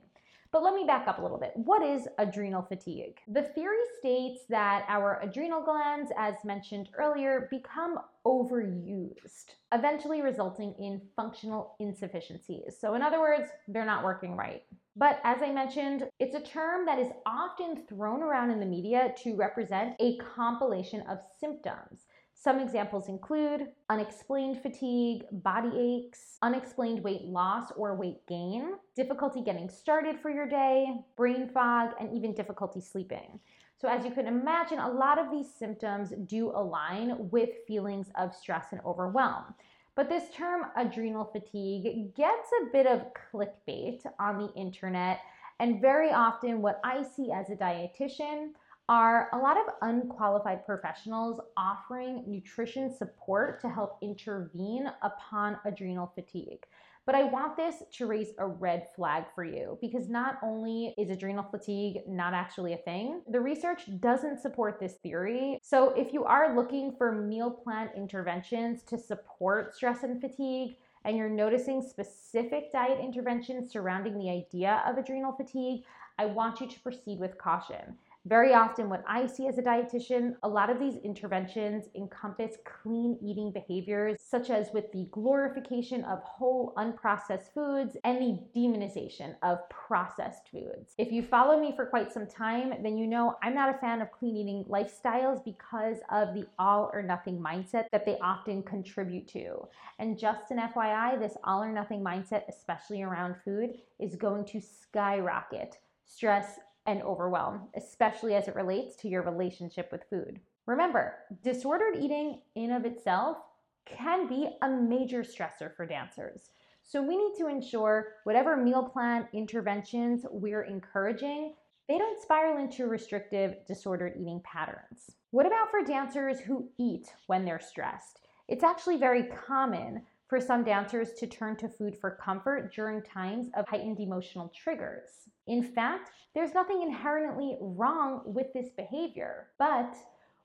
But 0.51 0.63
let 0.63 0.74
me 0.74 0.84
back 0.84 1.08
up 1.08 1.20
a 1.20 1.22
little 1.22 1.38
bit. 1.38 1.54
What 1.56 1.82
is 1.84 2.10
adrenal 2.18 2.63
fatigue? 2.63 3.20
The 3.30 3.44
theory 3.44 3.78
states 4.00 4.42
that 4.50 4.84
our 4.89 5.22
adrenal 5.22 5.63
glands, 5.63 6.12
as 6.18 6.34
mentioned 6.44 6.89
earlier, 6.98 7.48
become 7.50 7.98
overused, 8.25 9.54
eventually 9.72 10.22
resulting 10.22 10.74
in 10.74 11.01
functional 11.16 11.75
insufficiencies. 11.80 12.75
So, 12.78 12.96
in 12.96 13.04
other 13.04 13.22
words, 13.22 13.48
they're 13.70 13.86
not 13.86 14.04
working 14.04 14.36
right. 14.36 14.63
But 15.00 15.22
as 15.24 15.41
I 15.41 15.50
mentioned, 15.53 16.10
it's 16.20 16.36
a 16.36 16.41
term 16.41 16.86
that 16.86 17.00
is 17.00 17.08
often 17.25 17.86
thrown 17.88 18.22
around 18.22 18.51
in 18.51 18.60
the 18.60 18.65
media 18.65 19.13
to 19.24 19.34
represent 19.34 19.96
a 20.01 20.18
compilation 20.18 21.03
of 21.08 21.20
symptoms. 21.39 22.08
Some 22.34 22.60
examples 22.60 23.08
include 23.08 23.68
unexplained 23.89 24.62
fatigue, 24.62 25.24
body 25.32 25.72
aches, 26.06 26.38
unexplained 26.41 27.01
weight 27.01 27.24
loss 27.24 27.72
or 27.77 27.96
weight 27.96 28.27
gain, 28.27 28.74
difficulty 28.94 29.41
getting 29.41 29.70
started 29.70 30.20
for 30.20 30.32
your 30.32 30.50
day, 30.50 30.88
brain 31.15 31.48
fog, 31.48 31.91
and 31.98 32.13
even 32.13 32.34
difficulty 32.34 32.82
sleeping. 32.82 33.39
So, 33.77 33.88
as 33.88 34.03
you 34.03 34.12
can 34.12 34.27
imagine, 34.27 34.79
a 34.79 34.91
lot 34.91 35.18
of 35.18 35.32
these 35.32 35.48
symptoms 35.50 36.13
do 36.25 36.50
align 36.50 37.29
with 37.29 37.51
feelings 37.65 38.08
of 38.15 38.36
stress 38.36 38.74
and 38.74 38.82
overwhelm. 38.86 39.53
But 39.96 40.10
this 40.10 40.29
term 40.34 40.65
adrenal 40.77 41.25
fatigue 41.25 42.15
gets 42.15 42.50
a 42.62 42.72
bit 42.72 42.88
of 42.88 43.05
clickbait 43.34 44.05
on 44.19 44.38
the 44.38 44.53
internet. 44.53 45.19
And 45.60 45.81
very 45.81 46.12
often, 46.12 46.62
what 46.62 46.79
I 46.84 47.03
see 47.03 47.31
as 47.31 47.50
a 47.50 47.55
dietitian 47.55 48.51
are 48.88 49.29
a 49.34 49.38
lot 49.38 49.55
of 49.55 49.74
unqualified 49.81 50.65
professionals 50.65 51.39
offering 51.58 52.24
nutrition 52.25 52.91
support 52.96 53.62
to 53.62 53.69
help 53.69 53.98
intervene 54.01 54.89
upon 55.03 55.58
adrenal 55.65 56.12
fatigue. 56.15 56.65
But 57.10 57.16
I 57.16 57.24
want 57.24 57.58
this 57.58 57.82
to 57.94 58.06
raise 58.06 58.34
a 58.38 58.46
red 58.46 58.86
flag 58.96 59.24
for 59.34 59.44
you 59.44 59.80
because 59.82 60.10
not 60.10 60.38
only 60.44 60.94
is 60.96 61.10
adrenal 61.10 61.42
fatigue 61.42 62.01
not 62.08 62.36
actually 62.36 62.74
a 62.74 62.78
thing, 62.78 63.24
the 63.28 63.39
research 63.39 63.89
doesn't 64.00 64.39
support 64.39 64.80
this 64.80 64.94
theory. 65.01 65.58
So 65.63 65.89
if 65.98 66.13
you 66.13 66.24
are 66.25 66.56
looking 66.56 66.94
for 66.96 67.12
meal 67.12 67.50
plan 67.50 67.89
interventions 67.98 68.84
to 68.84 69.00
support 69.00 69.74
stress 69.74 70.04
and 70.04 70.22
fatigue, 70.22 70.75
and 71.04 71.18
you're 71.18 71.30
noticing 71.30 71.82
specific 71.82 72.72
diet 72.72 73.00
interventions 73.00 73.72
surrounding 73.72 74.20
the 74.20 74.30
idea 74.30 74.84
of 74.86 75.00
adrenal 75.00 75.32
fatigue, 75.32 75.86
I 76.20 76.28
want 76.28 76.62
you 76.62 76.68
to 76.68 76.80
proceed 76.82 77.18
with 77.18 77.39
caution. 77.39 77.98
Very 78.26 78.54
often, 78.54 78.90
what 78.90 79.04
I 79.08 79.26
see 79.28 79.48
as 79.48 79.58
a 79.58 79.62
dietitian, 79.62 80.36
a 80.44 80.50
lot 80.50 80.70
of 80.70 80.78
these 80.78 80.98
interventions 81.06 81.86
encompass 81.96 82.58
clean 82.66 83.18
eating 83.24 83.52
behaviors, 83.52 84.18
such 84.22 84.50
as 84.50 84.74
with 84.74 84.92
the 84.92 85.08
glorification 85.12 86.04
of 86.04 86.22
whole 86.24 86.74
unprocessed 86.78 87.54
foods 87.54 87.96
and 88.04 88.18
the 88.18 88.60
demonization 88.60 89.36
of 89.42 89.60
processed 89.70 90.50
foods. 90.52 90.96
If 90.98 91.14
you 91.14 91.24
follow 91.24 91.60
me 91.60 91.74
for 91.74 91.86
quite 91.86 92.12
some 92.12 92.28
time, 92.28 92.74
then 92.84 92.98
you 92.98 93.08
know 93.08 93.38
I'm 93.42 93.56
not 93.56 93.74
a 93.74 93.78
fan 93.78 94.02
of 94.02 94.12
clean 94.12 94.36
eating 94.36 94.66
lifestyles 94.66 95.44
because 95.46 96.00
of 96.12 96.34
the 96.34 96.46
all 96.60 96.92
or 96.94 97.02
nothing 97.02 97.40
mindset 97.40 97.86
that 97.94 98.06
they 98.06 98.18
often 98.22 98.64
contribute 98.64 99.30
to. 99.30 99.66
And 99.98 100.20
just 100.20 100.52
an 100.52 100.58
FYI, 100.58 101.18
this 101.20 101.38
all 101.46 101.64
or 101.64 101.72
nothing 101.72 102.04
mindset, 102.04 102.44
especially 102.50 103.02
around 103.02 103.36
food, 103.46 103.76
is 103.98 104.18
going 104.18 104.44
to 104.48 104.60
skyrocket 104.60 105.78
stress 106.06 106.60
and 106.89 107.03
overwhelm, 107.03 107.67
especially 107.75 108.34
as 108.34 108.48
it 108.48 108.55
relates 108.55 108.96
to 108.96 109.08
your 109.08 109.22
relationship 109.22 109.91
with 109.91 110.10
food. 110.10 110.39
Remember, 110.65 111.13
disordered 111.43 111.96
eating 111.96 112.41
in 112.55 112.72
of 112.72 112.84
itself 112.84 113.38
can 113.86 114.27
be 114.27 114.50
a 114.63 114.67
major 114.67 115.22
stressor 115.22 115.75
for 115.75 115.86
dancers. 115.86 116.50
So 116.84 117.03
we 117.03 117.15
need 117.15 117.36
to 117.38 117.48
ensure 117.48 118.13
whatever 118.24 118.58
meal 118.58 118.81
plan 118.81 119.27
interventions 119.34 120.25
we're 120.31 120.63
encouraging, 120.63 121.53
they 121.88 122.00
don't 122.00 122.19
spiral 122.19 122.58
into 122.58 122.88
restrictive 122.88 123.58
disordered 123.67 124.13
eating 124.19 124.41
patterns. 124.43 125.12
What 125.29 125.46
about 125.46 125.69
for 125.69 125.84
dancers 125.84 126.39
who 126.39 126.69
eat 126.79 127.13
when 127.27 127.46
they're 127.46 127.60
stressed? 127.60 128.22
It's 128.48 128.63
actually 128.63 128.98
very 128.98 129.25
common 129.25 130.01
for 130.29 130.39
some 130.39 130.63
dancers 130.63 131.13
to 131.13 131.25
turn 131.25 131.55
to 131.57 131.67
food 131.67 131.98
for 132.00 132.12
comfort 132.24 132.71
during 132.74 133.01
times 133.01 133.48
of 133.55 133.67
heightened 133.67 134.00
emotional 134.00 134.53
triggers. 134.55 135.09
In 135.48 135.63
fact, 135.63 136.12
there's 136.36 136.53
nothing 136.53 136.83
inherently 136.83 137.57
wrong 137.59 138.21
with 138.25 138.53
this 138.53 138.69
behavior. 138.77 139.48
But 139.57 139.95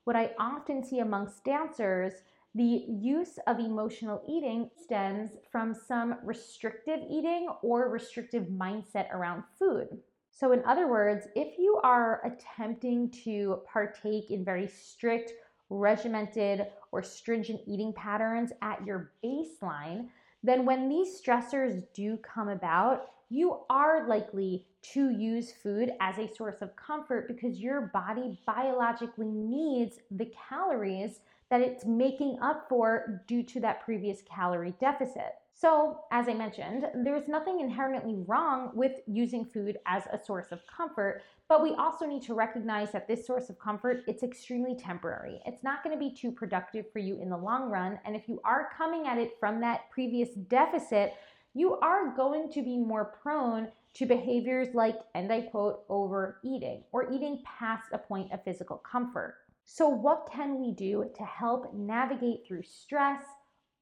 what 0.05 0.15
I 0.15 0.31
often 0.39 0.83
see 0.83 0.99
amongst 0.99 1.43
dancers, 1.43 2.13
the 2.55 2.85
use 2.87 3.37
of 3.45 3.59
emotional 3.59 4.23
eating 4.27 4.71
stems 4.81 5.31
from 5.51 5.75
some 5.75 6.15
restrictive 6.23 7.01
eating 7.07 7.47
or 7.61 7.89
restrictive 7.89 8.45
mindset 8.45 9.11
around 9.11 9.43
food. 9.59 9.99
So, 10.31 10.51
in 10.51 10.63
other 10.65 10.89
words, 10.89 11.27
if 11.35 11.57
you 11.59 11.79
are 11.83 12.21
attempting 12.25 13.09
to 13.23 13.61
partake 13.71 14.31
in 14.31 14.43
very 14.43 14.67
strict, 14.67 15.31
regimented, 15.69 16.67
or 16.91 17.03
stringent 17.03 17.61
eating 17.65 17.93
patterns 17.93 18.51
at 18.61 18.85
your 18.85 19.11
baseline, 19.23 20.07
then 20.43 20.65
when 20.65 20.87
these 20.87 21.19
stressors 21.19 21.83
do 21.93 22.17
come 22.17 22.49
about, 22.49 23.07
you 23.29 23.59
are 23.69 24.07
likely 24.07 24.67
to 24.93 25.09
use 25.09 25.51
food 25.51 25.91
as 25.99 26.17
a 26.19 26.33
source 26.33 26.61
of 26.61 26.75
comfort 26.75 27.27
because 27.27 27.59
your 27.59 27.81
body 27.93 28.39
biologically 28.45 29.31
needs 29.31 29.97
the 30.11 30.31
calories 30.47 31.21
that 31.49 31.61
it's 31.61 31.85
making 31.85 32.37
up 32.41 32.67
for 32.67 33.23
due 33.27 33.43
to 33.43 33.59
that 33.61 33.83
previous 33.83 34.21
calorie 34.23 34.73
deficit. 34.79 35.33
So, 35.57 36.01
as 36.11 36.27
I 36.27 36.33
mentioned, 36.33 36.85
there's 37.05 37.29
nothing 37.29 37.61
inherently 37.61 38.15
wrong 38.27 38.71
with 38.73 38.99
using 39.07 39.45
food 39.45 39.77
as 39.85 40.03
a 40.11 40.21
source 40.21 40.47
of 40.51 40.59
comfort, 40.67 41.21
but 41.47 41.63
we 41.63 41.73
also 41.75 42.05
need 42.05 42.23
to 42.23 42.33
recognize 42.33 42.91
that 42.91 43.07
this 43.07 43.25
source 43.25 43.49
of 43.49 43.57
comfort, 43.57 44.03
it's 44.05 44.21
extremely 44.21 44.75
temporary. 44.75 45.39
It's 45.45 45.63
not 45.63 45.81
going 45.81 45.97
to 45.97 45.99
be 45.99 46.13
too 46.13 46.31
productive 46.31 46.91
for 46.91 46.99
you 46.99 47.21
in 47.21 47.29
the 47.29 47.37
long 47.37 47.69
run, 47.69 47.99
and 48.05 48.17
if 48.17 48.27
you 48.27 48.41
are 48.43 48.69
coming 48.77 49.07
at 49.07 49.17
it 49.17 49.37
from 49.39 49.61
that 49.61 49.89
previous 49.91 50.29
deficit, 50.49 51.13
you 51.53 51.75
are 51.75 52.13
going 52.13 52.51
to 52.51 52.61
be 52.61 52.77
more 52.77 53.13
prone 53.23 53.69
to 53.93 54.05
behaviors 54.05 54.75
like, 54.75 54.99
and 55.13 55.31
I 55.31 55.41
quote, 55.41 55.85
overeating 55.87 56.83
or 56.91 57.09
eating 57.13 57.41
past 57.45 57.85
a 57.93 57.97
point 57.97 58.33
of 58.33 58.43
physical 58.43 58.77
comfort. 58.77 59.35
So, 59.65 59.89
what 59.89 60.29
can 60.31 60.61
we 60.61 60.71
do 60.71 61.09
to 61.17 61.23
help 61.23 61.73
navigate 61.73 62.45
through 62.47 62.63
stress, 62.63 63.21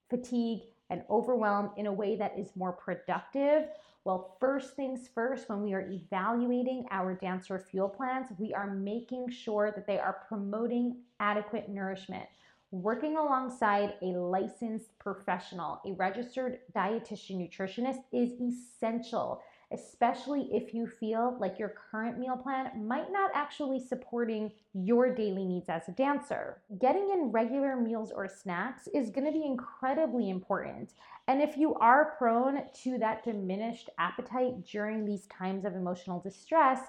fatigue, 0.09 0.61
and 0.89 1.03
overwhelm 1.09 1.71
in 1.77 1.87
a 1.87 1.93
way 1.93 2.15
that 2.15 2.37
is 2.37 2.55
more 2.55 2.71
productive? 2.71 3.67
Well, 4.05 4.35
first 4.39 4.75
things 4.75 5.09
first, 5.13 5.49
when 5.49 5.61
we 5.61 5.73
are 5.73 5.89
evaluating 5.89 6.85
our 6.89 7.13
dancer 7.13 7.59
fuel 7.59 7.89
plans, 7.89 8.27
we 8.37 8.53
are 8.53 8.73
making 8.73 9.29
sure 9.29 9.71
that 9.75 9.87
they 9.87 9.99
are 9.99 10.25
promoting 10.27 11.01
adequate 11.19 11.69
nourishment 11.69 12.25
working 12.73 13.17
alongside 13.17 13.93
a 14.01 14.07
licensed 14.07 14.97
professional, 14.97 15.79
a 15.85 15.93
registered 15.93 16.57
dietitian 16.75 17.37
nutritionist 17.37 17.99
is 18.11 18.31
essential, 18.41 19.43
especially 19.73 20.49
if 20.51 20.73
you 20.73 20.87
feel 20.87 21.35
like 21.39 21.59
your 21.59 21.73
current 21.91 22.19
meal 22.19 22.37
plan 22.37 22.85
might 22.85 23.11
not 23.11 23.31
actually 23.33 23.79
supporting 23.79 24.51
your 24.73 25.13
daily 25.13 25.45
needs 25.45 25.69
as 25.69 25.87
a 25.87 25.91
dancer. 25.91 26.61
Getting 26.79 27.09
in 27.11 27.31
regular 27.31 27.75
meals 27.75 28.11
or 28.15 28.27
snacks 28.27 28.87
is 28.93 29.09
going 29.09 29.25
to 29.25 29.31
be 29.31 29.45
incredibly 29.45 30.29
important. 30.29 30.93
And 31.27 31.41
if 31.41 31.57
you 31.57 31.75
are 31.75 32.15
prone 32.17 32.63
to 32.83 32.97
that 32.99 33.23
diminished 33.23 33.89
appetite 33.97 34.65
during 34.65 35.05
these 35.05 35.27
times 35.27 35.65
of 35.65 35.75
emotional 35.75 36.19
distress, 36.19 36.79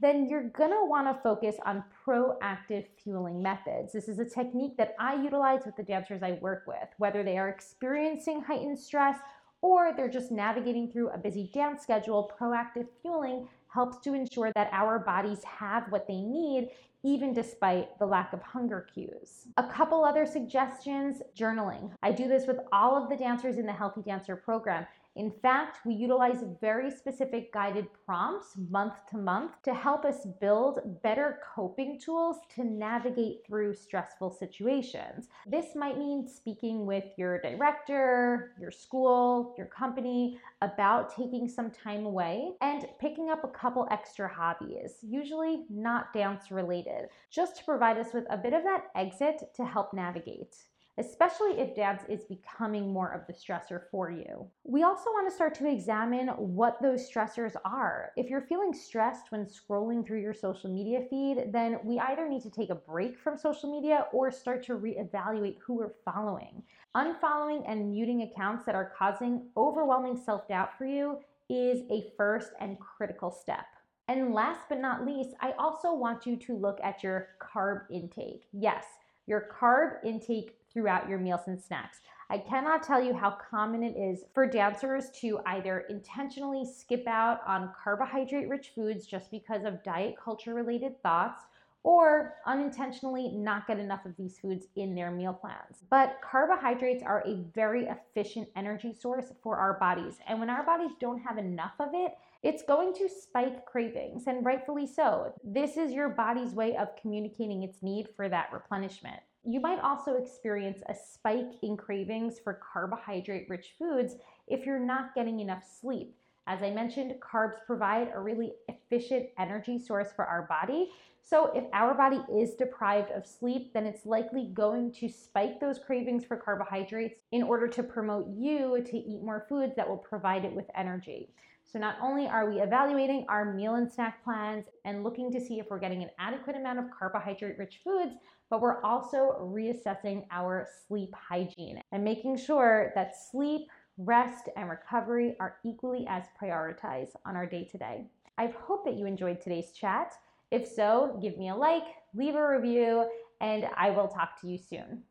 then 0.00 0.28
you're 0.28 0.48
gonna 0.50 0.84
wanna 0.84 1.18
focus 1.22 1.56
on 1.64 1.84
proactive 2.04 2.84
fueling 3.02 3.40
methods. 3.40 3.92
This 3.92 4.08
is 4.08 4.18
a 4.18 4.24
technique 4.24 4.76
that 4.76 4.94
I 4.98 5.14
utilize 5.14 5.64
with 5.64 5.76
the 5.76 5.82
dancers 5.82 6.22
I 6.22 6.32
work 6.40 6.64
with, 6.66 6.88
whether 6.98 7.22
they 7.22 7.38
are 7.38 7.48
experiencing 7.48 8.42
heightened 8.42 8.78
stress 8.78 9.18
or 9.64 9.94
they're 9.96 10.10
just 10.10 10.30
navigating 10.30 10.92
through 10.92 11.08
a 11.08 11.16
busy 11.16 11.50
dance 11.54 11.82
schedule. 11.82 12.30
Proactive 12.38 12.86
fueling 13.00 13.48
helps 13.68 13.96
to 14.04 14.12
ensure 14.12 14.52
that 14.54 14.68
our 14.72 14.98
bodies 14.98 15.42
have 15.42 15.90
what 15.90 16.06
they 16.06 16.20
need 16.20 16.68
even 17.02 17.32
despite 17.32 17.98
the 17.98 18.04
lack 18.04 18.34
of 18.34 18.42
hunger 18.42 18.86
cues. 18.92 19.46
A 19.56 19.66
couple 19.66 20.04
other 20.04 20.26
suggestions 20.26 21.22
journaling. 21.34 21.90
I 22.02 22.12
do 22.12 22.28
this 22.28 22.46
with 22.46 22.58
all 22.72 23.02
of 23.02 23.08
the 23.08 23.16
dancers 23.16 23.56
in 23.56 23.64
the 23.64 23.72
Healthy 23.72 24.02
Dancer 24.02 24.36
program. 24.36 24.86
In 25.16 25.30
fact, 25.42 25.78
we 25.86 25.94
utilize 25.94 26.42
very 26.60 26.90
specific 26.90 27.52
guided 27.52 27.86
prompts 28.04 28.56
month 28.68 28.94
to 29.10 29.16
month 29.16 29.52
to 29.62 29.72
help 29.72 30.04
us 30.04 30.26
build 30.40 31.00
better 31.04 31.38
coping 31.54 32.00
tools 32.00 32.38
to 32.56 32.64
navigate 32.64 33.46
through 33.46 33.74
stressful 33.74 34.32
situations. 34.32 35.28
This 35.46 35.76
might 35.76 35.98
mean 35.98 36.26
speaking 36.26 36.84
with 36.84 37.04
your 37.16 37.40
director, 37.40 38.54
your 38.60 38.72
school, 38.72 39.54
your 39.56 39.68
company 39.68 40.40
about 40.62 41.14
taking 41.14 41.48
some 41.48 41.70
time 41.70 42.06
away 42.06 42.50
and 42.60 42.86
picking 42.98 43.30
up 43.30 43.44
a 43.44 43.48
couple 43.48 43.86
extra 43.92 44.28
hobbies, 44.28 44.96
usually 45.02 45.64
not 45.70 46.12
dance 46.12 46.50
related, 46.50 47.06
just 47.30 47.56
to 47.58 47.64
provide 47.64 47.98
us 47.98 48.12
with 48.12 48.24
a 48.30 48.36
bit 48.36 48.52
of 48.52 48.64
that 48.64 48.86
exit 48.96 49.42
to 49.54 49.64
help 49.64 49.94
navigate 49.94 50.56
especially 50.98 51.58
if 51.58 51.74
dance 51.74 52.02
is 52.08 52.24
becoming 52.24 52.92
more 52.92 53.10
of 53.12 53.26
the 53.26 53.32
stressor 53.32 53.82
for 53.90 54.10
you. 54.10 54.46
We 54.62 54.82
also 54.82 55.10
want 55.10 55.28
to 55.28 55.34
start 55.34 55.54
to 55.56 55.68
examine 55.70 56.28
what 56.28 56.80
those 56.80 57.10
stressors 57.10 57.56
are. 57.64 58.12
If 58.16 58.30
you're 58.30 58.42
feeling 58.42 58.72
stressed 58.72 59.32
when 59.32 59.46
scrolling 59.46 60.06
through 60.06 60.20
your 60.20 60.34
social 60.34 60.70
media 60.70 61.00
feed, 61.10 61.52
then 61.52 61.78
we 61.84 61.98
either 61.98 62.28
need 62.28 62.42
to 62.42 62.50
take 62.50 62.70
a 62.70 62.74
break 62.74 63.18
from 63.18 63.36
social 63.36 63.70
media 63.70 64.06
or 64.12 64.30
start 64.30 64.64
to 64.66 64.74
reevaluate 64.74 65.56
who 65.58 65.74
we're 65.74 65.94
following. 66.04 66.62
Unfollowing 66.96 67.64
and 67.66 67.90
muting 67.90 68.22
accounts 68.22 68.64
that 68.66 68.76
are 68.76 68.92
causing 68.96 69.48
overwhelming 69.56 70.16
self 70.16 70.46
doubt 70.46 70.78
for 70.78 70.86
you 70.86 71.18
is 71.50 71.82
a 71.90 72.12
first 72.16 72.52
and 72.60 72.78
critical 72.78 73.30
step. 73.30 73.66
And 74.08 74.34
last 74.34 74.60
but 74.68 74.80
not 74.80 75.04
least, 75.04 75.30
I 75.40 75.52
also 75.52 75.94
want 75.94 76.26
you 76.26 76.36
to 76.36 76.56
look 76.56 76.78
at 76.82 77.02
your 77.02 77.28
carb 77.40 77.82
intake. 77.90 78.46
Yes, 78.52 78.84
your 79.26 79.48
carb 79.58 80.04
intake 80.04 80.56
throughout 80.74 81.08
your 81.08 81.18
meals 81.18 81.42
and 81.46 81.58
snacks. 81.58 82.00
I 82.28 82.38
cannot 82.38 82.82
tell 82.82 83.02
you 83.02 83.14
how 83.14 83.38
common 83.50 83.82
it 83.82 83.96
is 83.96 84.24
for 84.34 84.46
dancers 84.46 85.10
to 85.20 85.40
either 85.46 85.84
intentionally 85.88 86.64
skip 86.64 87.06
out 87.06 87.40
on 87.46 87.72
carbohydrate 87.82 88.48
rich 88.48 88.72
foods 88.74 89.06
just 89.06 89.30
because 89.30 89.64
of 89.64 89.82
diet 89.82 90.16
culture 90.22 90.52
related 90.52 91.00
thoughts 91.02 91.44
or 91.84 92.36
unintentionally 92.46 93.30
not 93.30 93.66
get 93.66 93.78
enough 93.78 94.06
of 94.06 94.16
these 94.16 94.38
foods 94.38 94.66
in 94.74 94.94
their 94.94 95.10
meal 95.10 95.34
plans. 95.34 95.84
But 95.90 96.18
carbohydrates 96.22 97.02
are 97.02 97.22
a 97.26 97.44
very 97.54 97.86
efficient 97.86 98.48
energy 98.56 98.94
source 98.94 99.32
for 99.42 99.58
our 99.58 99.78
bodies. 99.78 100.18
And 100.26 100.40
when 100.40 100.48
our 100.48 100.64
bodies 100.64 100.92
don't 100.98 101.20
have 101.20 101.36
enough 101.36 101.74
of 101.78 101.90
it, 101.92 102.14
it's 102.42 102.62
going 102.62 102.94
to 102.94 103.08
spike 103.08 103.66
cravings, 103.66 104.26
and 104.26 104.44
rightfully 104.44 104.86
so. 104.86 105.34
This 105.44 105.76
is 105.76 105.92
your 105.92 106.08
body's 106.08 106.52
way 106.52 106.76
of 106.76 106.96
communicating 106.96 107.62
its 107.62 107.82
need 107.82 108.08
for 108.16 108.30
that 108.30 108.50
replenishment. 108.52 109.20
You 109.46 109.60
might 109.60 109.80
also 109.80 110.14
experience 110.14 110.82
a 110.88 110.94
spike 110.94 111.52
in 111.62 111.76
cravings 111.76 112.38
for 112.38 112.60
carbohydrate 112.72 113.46
rich 113.50 113.74
foods 113.78 114.16
if 114.48 114.64
you're 114.64 114.78
not 114.78 115.14
getting 115.14 115.40
enough 115.40 115.64
sleep. 115.64 116.16
As 116.46 116.62
I 116.62 116.70
mentioned, 116.70 117.14
carbs 117.20 117.56
provide 117.66 118.10
a 118.14 118.20
really 118.20 118.52
efficient 118.68 119.28
energy 119.38 119.78
source 119.78 120.12
for 120.14 120.24
our 120.24 120.42
body. 120.42 120.90
So, 121.22 121.50
if 121.54 121.64
our 121.72 121.94
body 121.94 122.20
is 122.38 122.54
deprived 122.54 123.10
of 123.10 123.26
sleep, 123.26 123.72
then 123.72 123.86
it's 123.86 124.04
likely 124.04 124.50
going 124.52 124.92
to 124.92 125.08
spike 125.08 125.58
those 125.58 125.78
cravings 125.78 126.24
for 126.24 126.36
carbohydrates 126.36 127.20
in 127.32 127.42
order 127.42 127.66
to 127.68 127.82
promote 127.82 128.28
you 128.28 128.82
to 128.84 128.96
eat 128.96 129.22
more 129.22 129.46
foods 129.48 129.74
that 129.76 129.88
will 129.88 129.96
provide 129.96 130.44
it 130.44 130.52
with 130.52 130.66
energy. 130.74 131.30
So 131.64 131.78
not 131.78 131.96
only 132.00 132.26
are 132.26 132.48
we 132.48 132.60
evaluating 132.60 133.26
our 133.28 133.52
meal 133.52 133.74
and 133.74 133.90
snack 133.90 134.22
plans 134.22 134.66
and 134.84 135.02
looking 135.02 135.32
to 135.32 135.40
see 135.40 135.58
if 135.58 135.66
we're 135.70 135.78
getting 135.78 136.02
an 136.02 136.10
adequate 136.18 136.56
amount 136.56 136.78
of 136.78 136.84
carbohydrate 136.96 137.58
rich 137.58 137.80
foods, 137.82 138.14
but 138.50 138.60
we're 138.60 138.82
also 138.82 139.36
reassessing 139.40 140.26
our 140.30 140.68
sleep 140.86 141.12
hygiene 141.14 141.80
and 141.90 142.04
making 142.04 142.36
sure 142.36 142.92
that 142.94 143.16
sleep, 143.16 143.68
rest, 143.98 144.48
and 144.56 144.68
recovery 144.68 145.36
are 145.40 145.56
equally 145.64 146.06
as 146.08 146.24
prioritized 146.40 147.14
on 147.26 147.34
our 147.34 147.46
day 147.46 147.64
to 147.64 147.78
day. 147.78 148.04
I 148.38 148.54
hope 148.66 148.84
that 148.84 148.94
you 148.94 149.06
enjoyed 149.06 149.40
today's 149.40 149.72
chat. 149.72 150.12
If 150.50 150.68
so, 150.68 151.18
give 151.20 151.38
me 151.38 151.48
a 151.48 151.54
like, 151.54 151.84
leave 152.14 152.34
a 152.34 152.48
review, 152.48 153.08
and 153.40 153.66
I 153.76 153.90
will 153.90 154.08
talk 154.08 154.40
to 154.42 154.48
you 154.48 154.58
soon. 154.58 155.02